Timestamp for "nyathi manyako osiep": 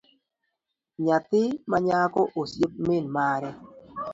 1.05-2.73